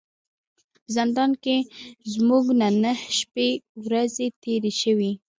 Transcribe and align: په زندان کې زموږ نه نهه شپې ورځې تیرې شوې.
په 0.83 0.89
زندان 0.95 1.31
کې 1.43 1.57
زموږ 2.13 2.43
نه 2.61 2.69
نهه 2.83 3.05
شپې 3.19 3.49
ورځې 3.85 4.27
تیرې 4.43 4.71
شوې. 4.81 5.11